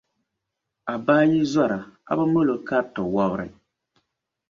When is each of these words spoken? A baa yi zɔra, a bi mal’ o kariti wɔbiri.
A 0.91 0.93
baa 1.05 1.23
yi 1.31 1.39
zɔra, 1.53 1.79
a 2.09 2.11
bi 2.17 2.25
mal’ 2.33 2.49
o 2.53 2.55
kariti 2.67 3.01
wɔbiri. 3.13 3.47